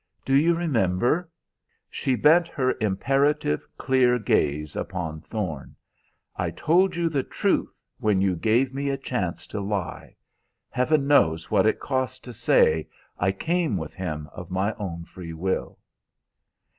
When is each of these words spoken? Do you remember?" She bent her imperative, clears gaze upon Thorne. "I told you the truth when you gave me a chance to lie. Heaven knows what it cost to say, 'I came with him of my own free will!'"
Do 0.25 0.33
you 0.33 0.55
remember?" 0.55 1.29
She 1.91 2.15
bent 2.15 2.47
her 2.47 2.73
imperative, 2.81 3.67
clears 3.77 4.23
gaze 4.23 4.75
upon 4.75 5.21
Thorne. 5.21 5.75
"I 6.35 6.49
told 6.49 6.95
you 6.95 7.07
the 7.07 7.21
truth 7.21 7.79
when 7.99 8.19
you 8.19 8.35
gave 8.35 8.73
me 8.73 8.89
a 8.89 8.97
chance 8.97 9.45
to 9.45 9.61
lie. 9.61 10.15
Heaven 10.71 11.05
knows 11.05 11.51
what 11.51 11.67
it 11.67 11.79
cost 11.79 12.23
to 12.23 12.33
say, 12.33 12.87
'I 13.19 13.31
came 13.33 13.77
with 13.77 13.93
him 13.93 14.27
of 14.33 14.49
my 14.49 14.73
own 14.79 15.05
free 15.05 15.33
will!'" 15.33 15.77